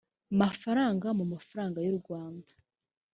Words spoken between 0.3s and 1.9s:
mafaranga mu mafaranga y